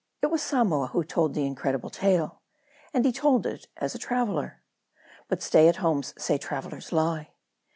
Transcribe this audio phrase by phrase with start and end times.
[0.23, 2.41] IT was Samoa, who told the incredible tale;
[2.91, 4.63] and he told it as a traveler.
[5.27, 7.29] But stay at homes say travelers lie.